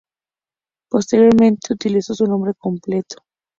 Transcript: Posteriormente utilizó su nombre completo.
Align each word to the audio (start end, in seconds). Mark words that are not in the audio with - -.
Posteriormente 0.89 1.71
utilizó 1.73 2.15
su 2.15 2.25
nombre 2.25 2.53
completo. 2.57 3.17